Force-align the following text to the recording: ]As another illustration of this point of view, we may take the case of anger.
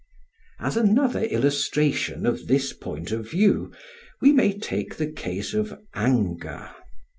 ]As 0.67 0.77
another 0.77 1.21
illustration 1.25 2.25
of 2.25 2.47
this 2.47 2.73
point 2.73 3.11
of 3.11 3.29
view, 3.29 3.71
we 4.19 4.31
may 4.31 4.57
take 4.57 4.95
the 4.95 5.05
case 5.11 5.53
of 5.53 5.79
anger. 5.93 6.71